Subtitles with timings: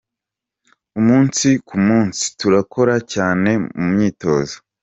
[0.99, 4.57] Umunsi ku munsi turakora cyane mu myitozo.